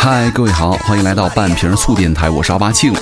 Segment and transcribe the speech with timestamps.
[0.00, 2.92] 嗨，各位好，欢迎来到半瓶醋电台，我是阿巴庆。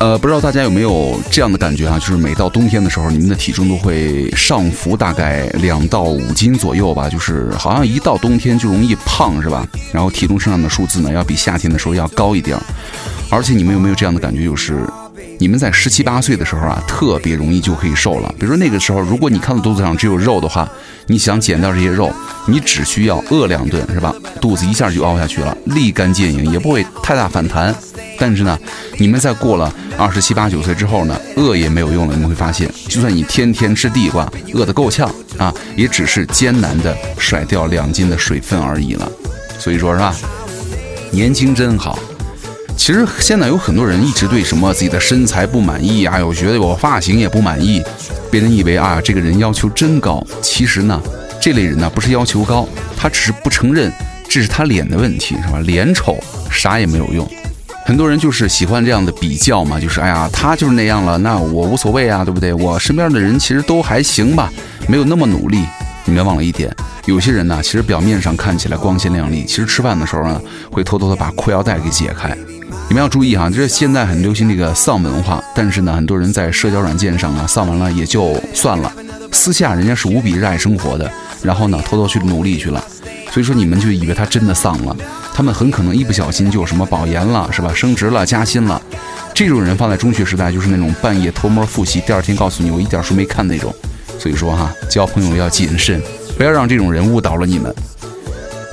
[0.00, 1.96] 呃，不知道大家有没有这样的感觉啊？
[1.96, 7.08] 就是每到冬天的时候，你们的体重都会上浮大概两到五斤左右吧。
[7.08, 9.64] 就是好像一到冬天就容易胖，是吧？
[9.92, 12.58] 然后体重身上的数字呢，要比夏天的时候要高一点。
[13.30, 14.42] 而且你们有没有这样的感觉？
[14.42, 14.84] 就是
[15.38, 18.34] 你们在十七八岁的时候啊，特别容易就可以瘦了。
[18.38, 20.68] 比如说那个时候，如果你看到肚子上只有肉的话，
[21.06, 22.12] 你想减掉这些肉，
[22.46, 24.14] 你只需要饿两顿，是吧？
[24.40, 27.74] 肚子一下就凹下去了，立竿见影，也不会太大反弹。
[28.16, 28.58] 但是呢，
[28.96, 32.16] 你们在过了二十七八九岁之后呢，饿也没有用了。
[32.16, 39.10] 你会发现，就算你天天吃地瓜，饿得够呛啊，也只是艰难的甩掉两斤的水分而已了。
[39.58, 40.14] 所以说是吧，
[41.10, 41.98] 年轻真好。
[42.76, 47.82] 其实现在有很多人一直对什么自己的身材不满意啊，我觉得我发型也不满意，
[48.30, 50.22] 别人以为啊这个人要求真高。
[50.42, 51.00] 其实呢，
[51.40, 53.90] 这类人呢不是要求高，他只是不承认
[54.28, 55.60] 这是他脸的问题，是吧？
[55.60, 56.18] 脸丑
[56.50, 57.26] 啥也没有用。
[57.86, 62.52] 很多人就是喜欢这样的比较嘛，就是哎呀，他就是那样了，那我无所谓啊，对不对？
[62.52, 64.52] 我身边的人其实都还行吧，
[64.88, 65.64] 没有那么努力。
[66.06, 66.70] 你别忘了一点，
[67.06, 70.38] 有些人呢，其实表面上看起来光鲜亮丽，其实吃饭的时候呢，
[70.70, 72.36] 会偷偷的把裤腰带给解开。
[72.88, 78.92] 你们要注意哈，就是现在很流行这个丧文化，但是呢，很多人在社交软件上啊，丧完了也就算了，
[79.32, 81.10] 私下人家是无比热爱生活的，
[81.42, 82.82] 然后呢，偷偷去努力去了。
[83.30, 84.96] 所以说你们就以为他真的丧了，
[85.34, 87.72] 他们很可能一不小心就什么保研了，是吧？
[87.74, 88.80] 升职了，加薪了。
[89.34, 93.74] 这种人放在中学时代就是那种半夜偷摸复习，第二天告诉你我一点书没看那种。
[94.20, 96.00] 所以说哈，交朋友要谨慎，
[96.36, 97.74] 不要让这种人误导了你们。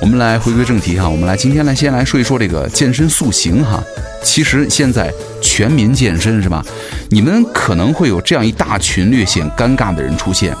[0.02, 3.80] 我们来回归正题哈，我们来今天来先来说一说这个健身塑形哈。
[4.20, 6.60] 其实现在全民健身是吧？
[7.08, 10.56] 你们可能会有这样一大群略显尴尬的人出现，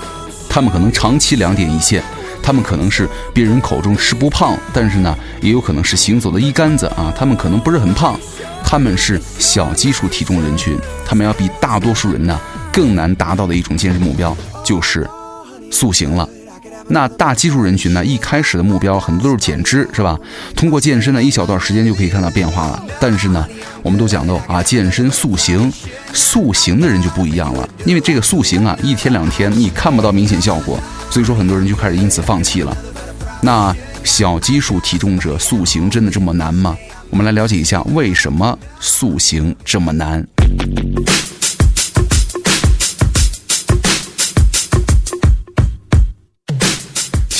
[0.48, 2.00] 他们可能长期两点一线。
[2.40, 7.12] 他们可能是别人口中吃不胖，但是呢，也有可能是行走的一杆子啊。
[7.16, 8.16] 他们可能不是很胖，
[8.64, 12.40] 他们是小基数体重人群，他们要比大多数人呢
[12.72, 15.04] 更难达到的一种健身目标就是
[15.68, 16.28] 塑形了。
[16.92, 18.04] 那大基数人群呢？
[18.04, 20.14] 一开始的目标很多都是减脂，是吧？
[20.54, 22.84] 通过健身呢，一小段时间就可以看到变化了。
[23.00, 23.48] 但是呢，
[23.82, 25.72] 我们都讲到啊，健身塑形，
[26.12, 27.66] 塑形的人就不一样了。
[27.86, 30.78] 因为这个塑形啊，一天两天你看不到明显效果，
[31.10, 32.76] 所以说很多人就开始因此放弃了。
[33.40, 36.76] 那小基数体重者塑形真的这么难吗？
[37.08, 40.22] 我们来了解一下为什么塑形这么难。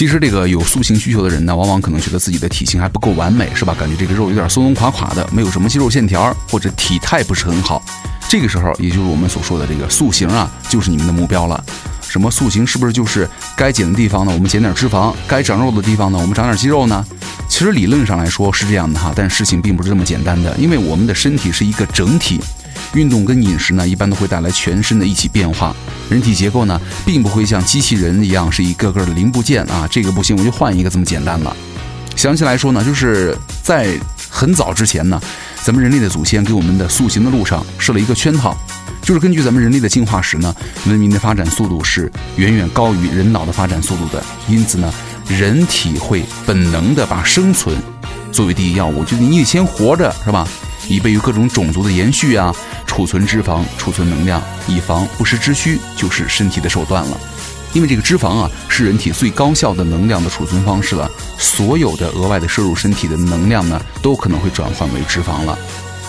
[0.03, 3.73] 其实这个有塑形需求的人呢，往往可能觉得自己的体型还不够完美，是吧？
[3.79, 7.81] 感觉这个肉有点松松垮垮的，没有什么肌肉线条，或者体态不是很好。
[8.29, 11.65] 这个时候，也就是我们所说的这个塑形啊，就是你们的目标了。
[12.09, 12.67] 什么塑形？
[12.67, 17.07] 是不是就是该减的地方呢，我们减点脂肪；该长肉的地方呢，我们长点肌肉呢？
[17.49, 22.41] 其实理论上来说是这样的哈，但事情并不是这么简单的，因为我们的身体是一个整体。
[22.95, 25.75] 运动跟饮食呢，一般都会带来全身的一起变化。
[26.09, 31.57] 人体结构呢，并不会像机器人一样是一个个的零部件啊，这个不行我就换一个这么简单了。
[32.17, 35.21] 详细来说呢，就是在很早之前呢，
[35.63, 38.55] 咱们人类的祖先给我们的塑形的路上设了一个圈套，
[39.03, 40.55] 就是根据咱们人类的进化史呢，
[40.87, 44.93] 文明的发展速度是远远高于人脑的发展速度的，因此呢，
[45.27, 47.75] 人体会本能的把生存
[48.31, 50.47] 作为第一要务，就是你得先活着，是吧？
[50.93, 52.55] 以备于各种种族的延续啊，
[52.87, 57.17] 储存脂肪，储存能量，以防不时之需，就是身体的手段了。
[57.73, 61.11] 因为这个脂肪啊，是人体最高效的能量的储存方式了。
[61.39, 65.59] 所有的额外的摄入身体的能量呢，都可能会转换为脂肪了。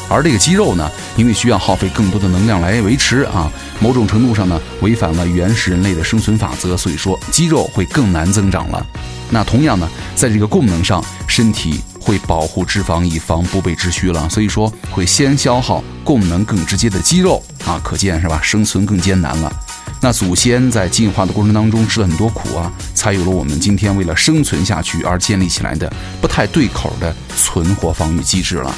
[0.10, 8.86] 而这个肌肉呢，因为需要耗费更多的能量来维持啊，某种程度上呢，违反了原始人类的生存法则，所以说肌肉会更难增长了。
[9.30, 11.80] 那同样呢，在这个功能上，身体。
[12.04, 18.42] 会保护脂肪，以防不备之需了，所以说会先消耗供能更直接的肌肉啊，可见是吧？
[18.44, 19.52] 生存更艰难了。
[20.02, 28.76] 那祖先在进化的过程当中吃了很多苦啊，才有了我们今天为了生存下去而建立起来的不太对口的存活防御机制了。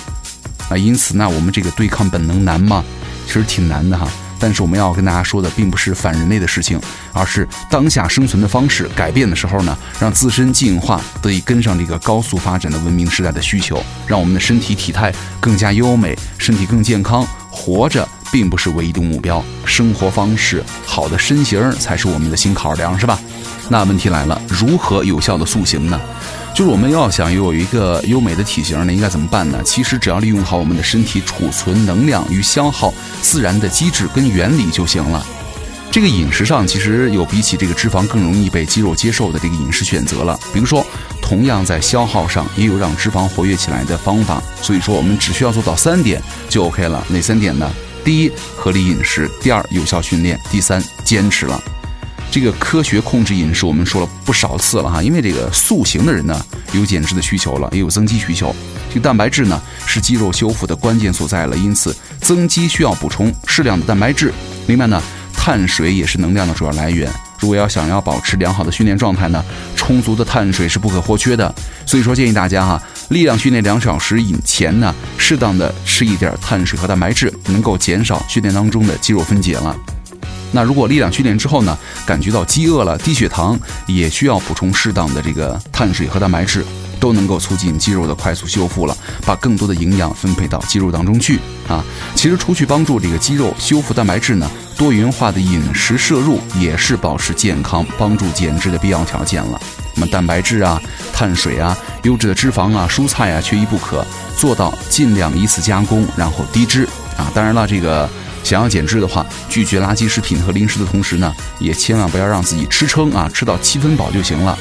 [0.69, 2.83] 那因此，那我们这个对抗本能难吗？
[3.25, 4.07] 其实挺难的哈。
[4.39, 6.79] 但是我们要跟大家说的，并不是反人类的事情，
[7.13, 17.25] 而是当下生存的方式改变的时候呢，让自身进化得以跟上这个高速发展的文明时代的需求，让我们的身体体态更加优美，身体更健康。
[17.57, 23.17] 活着并不是唯一的目标，生活方式好的身形才是我们的新考量，是吧？
[23.69, 25.99] 那问题来了，如何有效的塑形呢？
[26.55, 29.61] 就是我们要想有一个优美的体型呢，应该怎么办呢？
[29.65, 35.25] 其实只要利用好我们的身体储存能量与消耗自然的机制跟原理就行了。
[35.91, 40.39] 这个饮食上其实有比起这个脂肪更容易被肌肉接受的这个饮食选择了。
[40.53, 40.85] 比如说，
[41.21, 44.41] 同样在消耗上也有让脂肪活跃起来的方法。
[44.61, 47.05] 所以说，我们只需要做到三点就 OK 了。
[47.09, 47.69] 哪三点呢？
[48.05, 51.61] 第一，合理饮食；第二，有效训练；第三，坚持了。
[52.35, 55.01] 这个科学控制饮食，我们说了不少次了哈。
[55.01, 56.37] 因为这个塑形的人呢，
[56.73, 58.53] 有减脂的需求了，也有增肌需求。
[58.89, 64.33] 这个蛋白质呢，是肌肉修复的关键所在了，因此增肌需要补充适量的蛋白质。
[64.67, 65.01] 另外呢。
[65.37, 67.07] 碳水也是能量的主要来源。
[67.39, 69.43] 如果要想要保持良好的训练状态呢，
[69.75, 71.53] 充足的碳水是不可或缺的。
[71.85, 79.75] 所以说建议大家哈，力量训练两小时以前呢，适当的吃一点碳水和蛋白质，能够减少训练当中的肌肉分解了。
[80.51, 86.65] 那如果力量训练之后呢，感觉到饥饿了、低血糖，也需要补充适当的这个碳水和蛋白质。
[86.97, 91.83] 都能够促进肌肉的快速修复了，把更多的营养分配到肌肉当中去啊！
[92.15, 99.61] 其实除去帮助这个肌肉修复蛋白质呢，多元化的饮食摄入也是保持健康、帮助减脂的必要条件了。
[99.93, 100.81] 那么蛋白质啊、
[101.13, 104.03] 碳水啊、优质的脂肪啊、蔬菜啊，缺一不可，
[104.37, 106.87] 做到尽量一次加工，然后低脂
[107.17, 107.29] 啊！
[107.35, 108.09] 当然了，这个
[108.45, 114.55] 想要减脂的话，拒绝垃圾食品和零食的同时呢，也千万不要让自己吃撑啊，吃到七分饱就行了。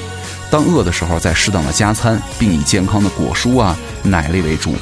[0.50, 4.74] 当饿的时候，再适当的加餐，并以健康的果蔬啊、奶类为主。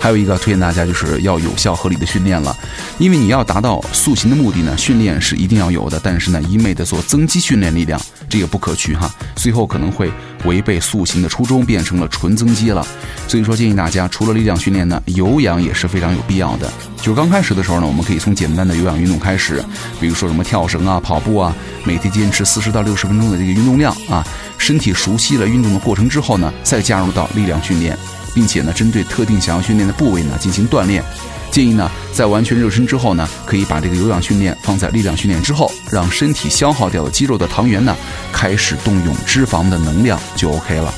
[0.00, 2.56] 还有一个推荐大家，就是要有效合理的训练了，
[2.98, 6.00] 因为你要达到塑形的目的呢，训练是一定要有的。
[6.02, 10.10] 但是呢，一味的做增肌训练力量，这个不可取哈，最后可能会
[10.44, 12.86] 违背塑形的初衷，变成了纯增肌了。
[13.26, 16.70] 所以说，建议大家除了力量训练呢，有氧也是非常有必要的。
[16.96, 19.64] 就是刚开始的时候呢，我们可以从简单的有氧运动开始，
[20.00, 21.54] 比如说什么跳绳啊、跑步啊，
[21.84, 24.26] 每天坚持四十到六十分钟的这个运动量啊，
[24.58, 27.96] 身体熟悉了运动的过程之后呢，再加入到力量训练。
[28.34, 31.02] 并且呢，针对特定想要训练的部位呢进行锻炼。
[31.50, 37.96] 建议呢，在完全热身之后呢，可以把这个有氧训练放在力量训练之后，让身体消耗掉的肌肉的糖原呢，
[38.32, 40.92] 开始动用脂肪的能量就 OK 了。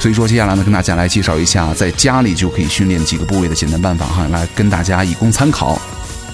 [0.00, 5.80] 所以说，接下来呢，跟大家来介绍一下在家里就可以训练几个部位的简单办法哈，来跟大家以供参考。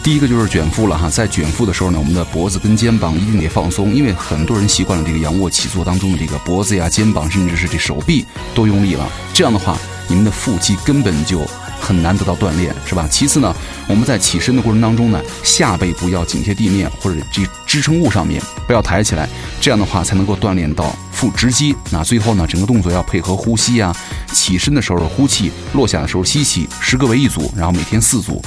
[0.03, 8.25] 第一个就是卷腹了哈，在卷腹的时候呢，我们的脖子跟肩膀一定得放松，因为很多人习惯了这个仰卧起坐当中的这个脖子呀、肩膀，甚至是这手臂
[8.55, 9.79] 都用力了，这样的话。
[10.09, 11.41] 你们的腹肌根本就
[11.81, 13.07] 很难得到锻炼，是吧？
[13.11, 13.55] 其次呢，
[13.87, 19.29] 我们在起身的过程当中呢，下背部要紧贴地面或者这支撑物上面，不要抬起来，
[19.61, 21.75] 这样的话才能够锻炼到腹直肌。
[21.91, 23.95] 那最后呢，整个动作要配合呼吸啊，
[24.33, 28.43] 起身的时候呼气，落下的时候吸气，十个为一组，然后每天四组。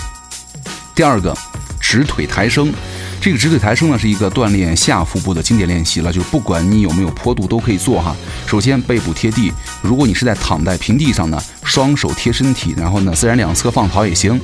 [0.95, 1.36] 第二个，
[1.80, 2.74] 直腿抬升。
[3.19, 8.16] 这个直腿抬升呢，是一个锻炼下腹部的经典练习了，就是不管你有没有坡度都可以做哈。
[8.46, 14.40] 首先背部贴地，如果你是在躺在平地上呢，双手贴身体，然后呢自然两侧放倒也行。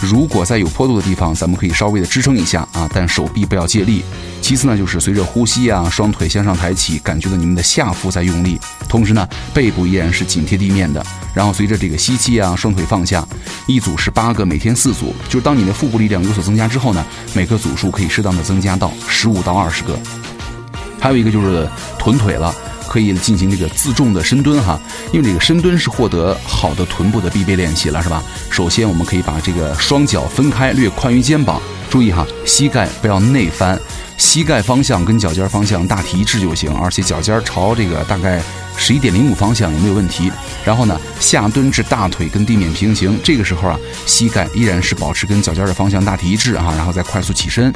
[0.00, 4.04] 如果在有坡度的地方，咱们可以稍微的支撑一下啊，但手臂不要借力。
[4.40, 11.04] 其次呢，就是随着呼吸啊，双腿向上抬起，感觉到你们的下腹在用力，同时呢，背部依然是紧贴地面的。
[11.38, 13.24] 然后随着这个吸气啊，双腿放下，
[13.68, 15.14] 一组是八个，每天四组。
[15.28, 19.96] 就是当你的腹部力量有所增加之后呢，每个组数可以适当的增加到十五到二十个。
[20.98, 22.52] 还有一个就是臀腿了。
[22.88, 24.80] 可以进行这个自重的深蹲哈，
[25.12, 28.22] 因为这个深蹲是获得好的臀部的必备练习了，是吧？
[28.50, 33.78] 首先我们可以把这个双脚分开，略宽于肩膀，注意哈，膝盖不要内翻，
[34.18, 38.42] 膝盖方向跟脚尖方向大体一致就行，而且脚尖朝这个大概
[38.76, 40.30] 十一点零五方向也没有问题。
[40.64, 47.72] 然后呢，下蹲至大腿跟地面平行，这个时候啊，膝盖依然是保持跟脚尖的方向大体一致哈，然后再快速起身。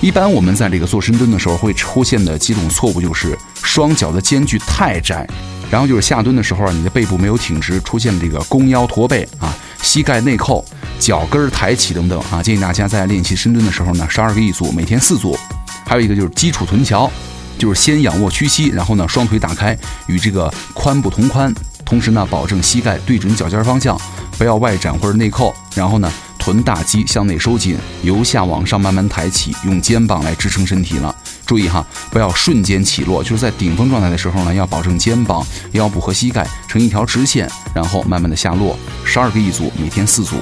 [0.00, 5.26] 一般我们在这个做深蹲的时候会出现的几种错误就是双脚的间距太窄，
[5.70, 10.64] 然后就是下蹲的时候啊，你的背部没有挺直，出现这个弓腰驼背啊，膝盖内扣，
[10.98, 12.42] 脚跟抬起等等啊。
[12.42, 15.38] 建议大家在练习深蹲的时候呢，十二个一组，每天四组。
[15.84, 17.10] 还有一个就是基础臀桥，
[17.58, 19.76] 就是先仰卧屈膝，然后呢双腿打开，
[20.06, 21.52] 与这个髋部同宽，
[21.84, 24.00] 同时呢保证膝盖对准脚尖方向，
[24.38, 26.10] 不要外展或者内扣，然后呢。
[26.36, 31.16] 臀大肌向内收紧，由下往上慢慢抬起，用肩膀来支撑身体了。
[31.46, 38.78] 注意哈，不要瞬间起落，就是在顶峰状态的时候呢，要保证肩膀、腰部和膝盖成一条直线，然后慢慢的下落。
[39.06, 40.36] 十二个一组，每天四组。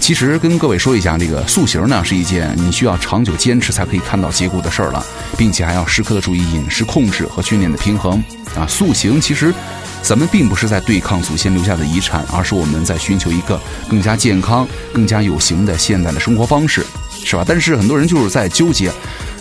[0.00, 5.04] 其实跟各位说一下，这个塑形呢是一件你需要长久坚持才可以看到结果的事儿了，
[5.36, 8.22] 并且还要时刻的注意饮食控制和训练的平衡
[8.56, 8.66] 啊。
[8.66, 9.54] 塑形其实。
[10.02, 16.82] 咱们并不是在对抗祖先留下的遗产，而是我们在寻求一个更加健康、更加有型的现代的生活方式，
[17.22, 17.44] 是吧？
[17.46, 18.90] 但是很多人就是在纠结，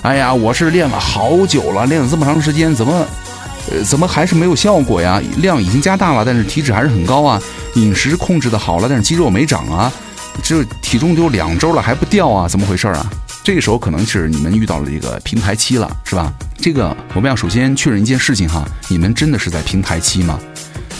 [0.02, 3.08] 哎呀，我是练了好久了，练了这么长时间，怎么，
[3.72, 5.22] 呃，怎么还是没有效果呀？
[5.38, 7.42] 量已经加大了，但是体脂还是很高啊。
[7.76, 9.90] 饮食控制的好了，但是肌肉没长啊。
[10.44, 12.48] 这体重都两周了还不掉啊？
[12.48, 13.10] 怎么回事啊？
[13.44, 16.32] 这个时候可能是你们遇到了这个平台期了，是吧？
[16.62, 20.40] 这个我们要首先确认一件事情哈，你们真的是在平台期吗？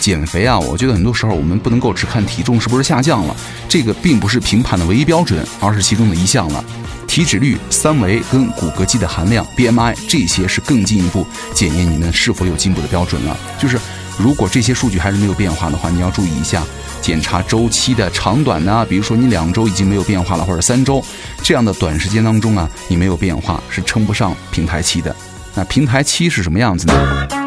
[0.00, 3.36] 减肥啊，我觉得很多时候我们不能够只看体重是不是下降了，
[3.68, 6.64] 这个并不是评判的唯一标准，而是其中的一项了。
[7.06, 13.36] 体脂率、三围跟骨骼肌的含量 （BMI） 这些是更进一步检验你们是否有进步的标准了。
[13.58, 13.78] 就是
[14.20, 16.62] 如果这些数据还是没有变化的话，你要注意一下
[17.00, 18.86] 检查周期的长短呢。
[18.88, 21.02] 比如说你两周已经没有变化了，或者三周
[21.42, 25.14] 这样的短时间当中啊，你没有变化是称不上平台期的。
[25.54, 27.39] 那平台期是什么样子呢？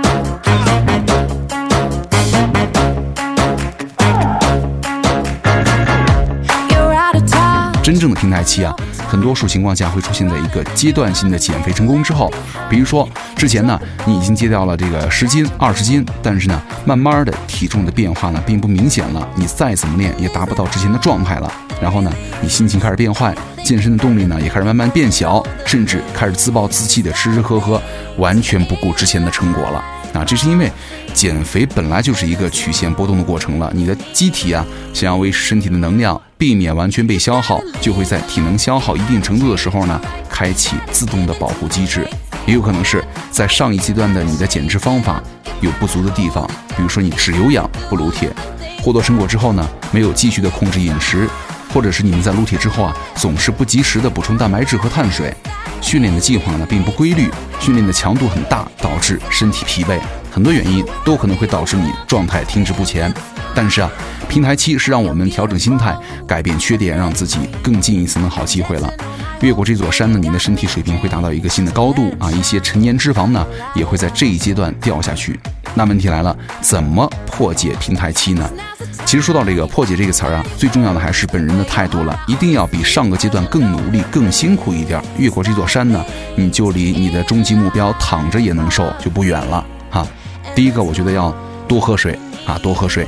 [8.03, 8.75] 正的平台期啊，
[9.07, 12.29] 很多数情况下会出现在一个阶段性的减肥成功之后。
[12.69, 13.07] 比如说，
[13.38, 19.25] 之前呢，你已经戒掉了这个十斤、二十斤，但是呢，慢慢的体重的变化呢，并不明显了。
[19.36, 21.50] 你再怎么练，也达不到之前的状态了。
[21.81, 23.33] 然后呢，你心情开始变坏，
[23.63, 27.81] 健身的动力呢，也开始慢慢变小，甚至开始自暴自弃的吃吃喝喝，
[28.17, 29.81] 完全不顾之前的成果了。
[30.13, 30.69] 啊，这是因为
[31.13, 33.72] 减肥本来就是一个曲线波动的过程了。
[33.74, 39.97] 你的机体啊，想要维持身体的能量，避免完全被消耗，就会在体能消耗一定程度的时候呢，
[40.29, 42.05] 开启自动的保护机制。
[42.45, 45.23] 也有可能是在上一阶段的你的减脂方法
[45.62, 46.45] 有不足的地方，
[46.75, 48.29] 比如说你只有氧不撸铁，
[48.81, 51.29] 获得成果之后呢，没有继续的控制饮食，
[51.73, 55.33] 或者是你们在撸铁之后啊，总是不及时的补充蛋白质和碳水。
[55.79, 57.29] 训练的计划呢并不规律，
[57.62, 59.97] 训练的强度很大，导致身体疲惫，
[60.34, 63.13] 很多原因都可能会导致你状态停滞不前。
[63.54, 63.92] 但是啊，
[64.28, 65.96] 平台期是让我们调整心态、
[66.28, 68.92] 改变缺点，让自己更进一层的好机会了。
[69.42, 75.40] 越过这座山呢，你的身体水平会达到一个新的高度啊，一些陈年脂肪呢也会在这一阶段掉下去。
[75.75, 78.50] 那问题来了，怎么破解平台期呢？
[79.06, 85.00] 其实说到这个破解这个词儿啊，最重要的还是本人的态度了，一定要比上个阶段更努力、更辛苦一点。
[85.18, 86.04] 越过这座山呢，
[86.36, 89.63] 你就离你的终极目标躺着也能瘦就不远了。
[90.55, 91.33] 第一个，我觉得要
[91.67, 93.07] 多喝水啊，多喝水。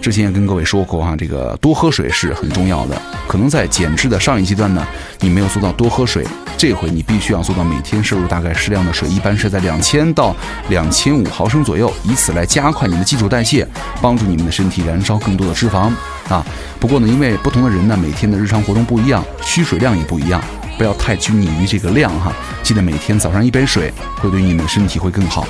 [0.00, 3.00] 之前也跟各位说过哈，这个多喝水是很重要的。
[3.26, 4.86] 可能在减脂的上一阶段呢，
[5.18, 6.24] 你没有做到多喝水，
[6.56, 10.34] 这回你必须要做到每天摄入大概适量的水，一般是在两千到
[10.68, 13.66] 两千五毫升左右，以此来加快你的基础代谢，
[14.00, 15.90] 帮助你们的身体燃烧更多的脂肪
[16.28, 16.46] 啊。
[16.78, 20.40] 不过呢，因为不同的人呢，每天的日常活动不一样，需水量也不一样，
[20.78, 22.32] 不要太拘泥于这个量哈。
[22.62, 25.48] 记得每天早上一杯水，会对你们的身体会更好。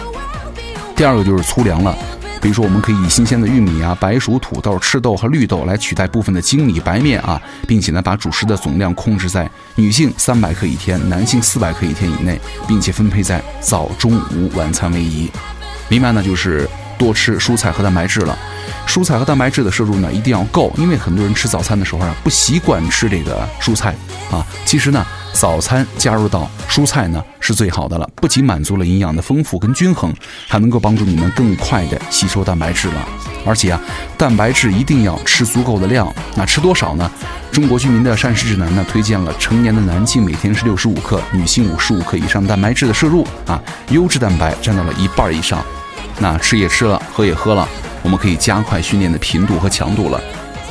[0.96, 1.94] 第二个就是粗粮了。
[2.40, 15.30] 比如说，我们可以以新鲜的玉米啊、白薯、土豆、赤豆和绿豆来取代部分的精米白面啊，并且呢，把主食的总量控制在女性三百克一天，男性四百克一天以内，并且分配在早、中、午、晚餐为宜。
[15.88, 18.38] 另外呢，就是多吃蔬菜和蛋白质了。
[18.86, 23.94] 蔬菜和蛋白质的摄入呢，一定要够，因为很多人吃早餐的时候啊，不习惯吃这个蔬菜
[24.30, 24.46] 啊。
[24.64, 25.04] 其实呢。
[25.36, 30.10] 早餐加入到蔬菜呢是最好的了，不仅满足了营养的丰富跟均衡，
[30.48, 33.06] 还能够帮助你们更快的吸收蛋白质了。
[33.44, 33.78] 而且啊，
[34.16, 36.10] 蛋白质一定要吃足够的量。
[36.34, 37.10] 那吃多少呢？
[37.52, 45.62] 中国居民的膳食指南呢推荐了成年的男性每天是六十五克，女性五十五克以上蛋白质的摄入啊，优质蛋白占到了一半以上。
[46.18, 47.68] 那吃也吃了，喝也喝了，
[48.02, 50.18] 我们可以加快训练的频度和强度了。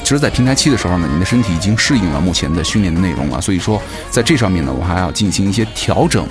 [0.05, 3.81] 其实，在平台期的时候呢，你的身体已经适应了目前的训练的内容了，所以说，
[4.11, 6.27] 在这上面呢，我还要进行一些调整。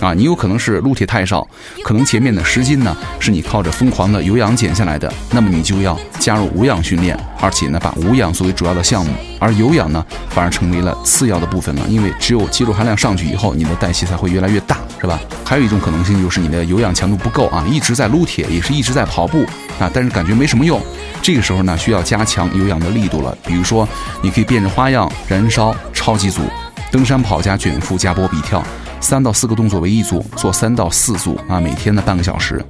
[0.00, 1.46] 啊，你有可能是撸铁太少，
[1.84, 15.20] 可能前面的十斤呢是你靠着疯狂的有氧减下来的，那么你就要加入无氧训练，而且呢把无氧作为主要的项目，而有氧呢反而成为了次要的部分了，因为只有肌肉含量上去以后，你的代谢才会越来越大，是吧？
[15.44, 19.44] 还有一种可能性就是你的有氧强度不够啊，一直在撸铁，也是一直在跑步
[19.78, 20.80] 啊，但是感觉没什么用，
[21.20, 23.86] 这个时候呢需要加强有氧的力度了，比如说
[24.22, 26.42] 你可以变着花样燃烧超级组，
[26.90, 28.64] 登山跑加卷腹加波比跳。
[29.00, 32.64] 三到四个动作为一组，做三到四组啊，每天的半个小时。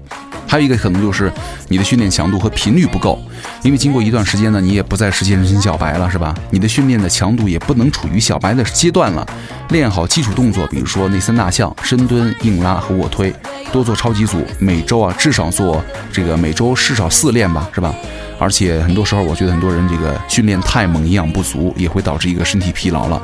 [0.47, 1.33] 还有一个可能就是
[1.69, 3.17] 你的训练强度和频率不够，
[3.63, 6.35] 因为经过一段时间呢，你也不再是健身小白了，是吧？
[6.51, 9.25] 你的训练的强度也不能处于小白的阶段了。
[9.69, 13.33] 练好基础动作，比如说内三大项：深蹲、硬拉和卧推，
[13.71, 14.45] 多做超级组。
[14.59, 15.81] 每周啊，至少做
[16.13, 17.95] 这个每周至少四练吧，是吧？
[18.41, 23.23] 而且很多时候，我觉得很多人这个训练太猛，营养不足，也会导致一个身体疲劳了。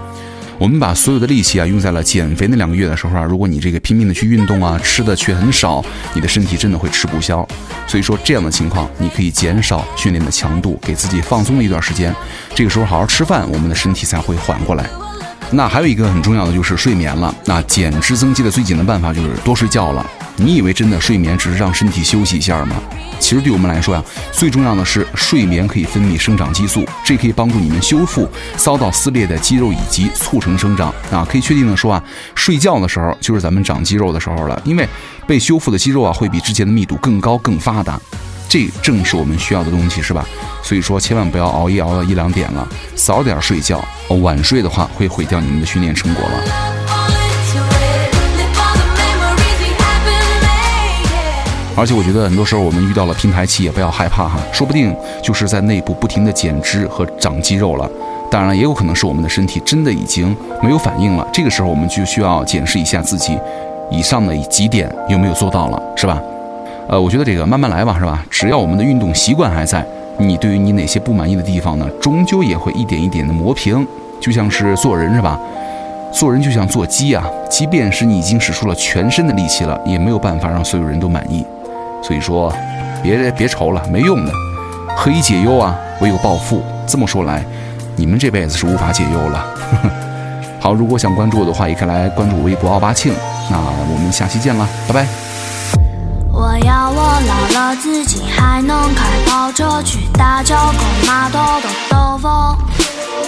[0.58, 5.84] 我们把所有的力气啊用在了减肥那两个月的时候啊，如果你这个拼命的去运动啊，吃的却很少，
[6.14, 7.46] 你的身体真的会吃不消。
[7.86, 12.14] 所以说这样的情况，你可以减少训练的强度，给自己放松了一段时间。
[12.54, 14.88] 这个时候好好吃饭，我们的身体才会缓过来。
[15.50, 17.34] 那还有一个很重要的就是睡眠了。
[17.44, 20.04] 那减脂增肌的最简单办法就是多睡觉了。
[20.36, 22.76] 你以为真的睡眠只是让身体休息一下吗？
[23.18, 31.26] 其实对我们来说呀，最重要的是睡眠可以分泌生长激素，这可以帮助你们修复遭到撕裂的肌肉以及促成生长啊。
[31.28, 32.02] 可以确定的说啊，
[32.34, 34.88] 睡觉的时候就是咱们长肌肉的时候了，因为
[35.26, 38.00] 被修复的肌肉啊会比之前的密度更高更发达，
[38.48, 40.24] 这正是我们需要的东西，是吧？
[40.62, 43.84] 所以说千万不要熬夜熬到一两点了，早点睡觉，
[44.22, 46.75] 晚睡的话会毁掉你们的训练成果了。
[51.78, 57.88] 而且我觉得很多时候我们遇到了平台期也不要害怕哈，说不定就是在内部不停的减脂和长肌肉了。
[58.30, 61.28] 当然了，也有可能是我们的身体真的已经没有反应了。
[61.30, 63.38] 这个时候我们就需要检视一下自己
[63.90, 66.18] 以上的几点有没有做到了，是吧？
[66.88, 68.24] 呃，我觉得这个慢慢来吧，是吧？
[68.30, 69.84] 只要我们的运动习惯还在，
[70.18, 73.86] 你对于你哪些不满意的地方呢，终究也会一点一点的磨平。
[74.18, 75.38] 就像是做人是吧？
[76.10, 81.44] 做人就像做鸡啊，即便是你已经使出了全身的力气了，也没有办法让所有人都满意。
[82.06, 82.52] 所以说，
[83.02, 84.32] 别别愁了，没用的。
[84.96, 85.74] 何以解忧啊？
[86.00, 86.62] 唯有暴富。
[86.86, 87.44] 这么说来，
[87.96, 89.44] 你们这辈子是无法解忧了。
[90.62, 93.12] 好，如果想关注我的话，也可以来关注微博奥巴庆。
[93.50, 95.06] 那我们下期见了，拜拜。
[96.32, 102.56] 我要我老了自己还能开跑车去大脚狗码头兜兜风，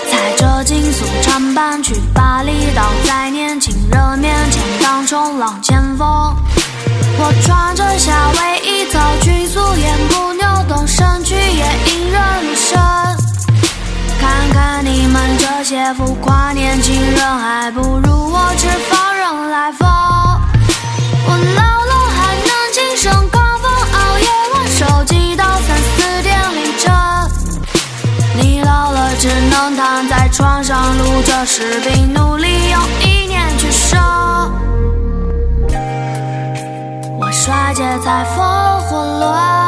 [0.09, 6.07] 踩着竞速长板去巴厘岛，在年轻人面前当冲浪前锋。
[7.21, 12.79] 我穿着夏威夷草裙，素颜不扭动，身躯也引人入胜。
[14.21, 19.89] 看看你们这些浮夸年轻人，还不如我吃放任来疯。
[21.27, 26.93] 我老了还能精神亢奋，熬夜玩手机到三四点凌晨。
[28.41, 34.28] 你老了只能躺在床上录着视频，努力用意念去生。
[37.49, 38.45] 衰竭在风
[38.83, 39.68] 混乱，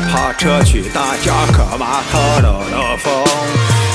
[0.00, 3.24] 跑车去大脚客码头兜兜风，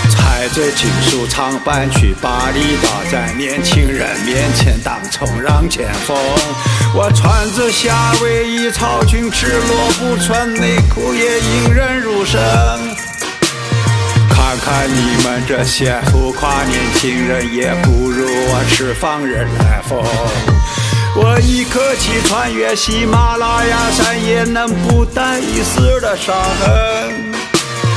[0.09, 6.15] 踩着金属长板去巴厘岛，在年轻人面前当冲浪前锋。
[6.93, 12.41] 我穿着夏威夷草裙，赤裸不穿内裤也引人入胜。
[14.29, 20.03] 看看你们这些浮夸年轻人，也不如我吃放任来疯。
[21.17, 27.33] 我一口气穿越喜马拉雅山，也能不带一丝的伤痕。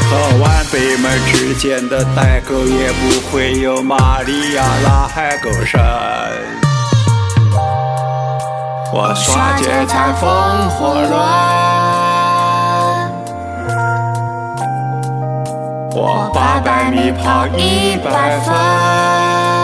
[0.08, 5.80] 和晚辈们之间的代沟，也不会有玛利亚拉海沟深。
[8.92, 11.10] 我刷节在风火轮，
[15.92, 19.57] 我八百米跑一百分。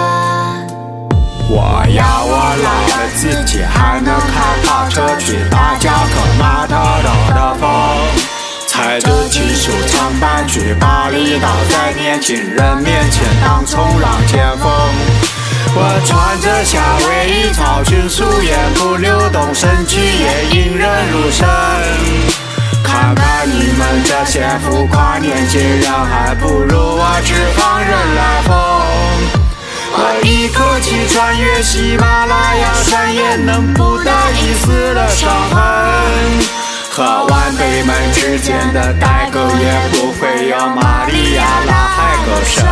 [1.49, 7.71] 我要我老了自己还能开跑车去大脚客码头兜兜风，
[8.67, 14.71] 踩着金属长板去巴厘岛，在年轻人面前当冲浪前锋。
[15.77, 21.47] 我穿着夏威夷草裙，素颜不流动，身躯也引人入胜。
[22.83, 27.64] 看看你们这些浮夸年轻人，还不如我吃放
[31.15, 35.63] 穿越喜马拉雅山，也能不带一丝的伤痕。
[36.91, 42.65] 和晚辈们之间的代沟，也不会有玛利亚拉海沟深。